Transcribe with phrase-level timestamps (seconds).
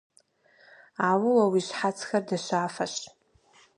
[1.07, 2.95] Ауэ уэ уи щхьэцхэр дыщафэщ.